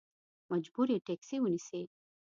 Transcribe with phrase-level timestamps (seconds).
[0.51, 1.81] مجبور یې ټیکسي ونیسې.